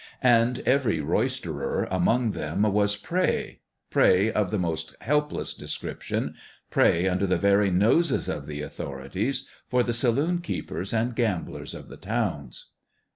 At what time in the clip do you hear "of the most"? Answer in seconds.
4.31-4.95